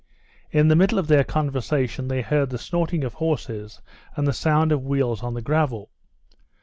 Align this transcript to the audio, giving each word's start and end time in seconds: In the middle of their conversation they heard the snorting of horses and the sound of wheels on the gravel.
In 0.49 0.67
the 0.67 0.75
middle 0.75 0.97
of 0.97 1.05
their 1.09 1.23
conversation 1.23 2.07
they 2.07 2.23
heard 2.23 2.49
the 2.49 2.57
snorting 2.57 3.03
of 3.03 3.13
horses 3.13 3.83
and 4.15 4.27
the 4.27 4.33
sound 4.33 4.71
of 4.71 4.81
wheels 4.81 5.21
on 5.21 5.35
the 5.35 5.43
gravel. 5.43 5.91